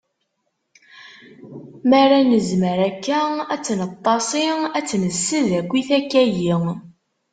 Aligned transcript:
Mi 1.87 1.95
ara 2.03 2.19
nezmer 2.31 2.79
akka 2.89 3.19
ad 3.53 3.59
tt-neṭṭasi, 3.61 4.47
ad 4.77 4.83
tt-nessed 4.85 5.47
akkit 5.59 5.89
akkayi. 5.99 6.51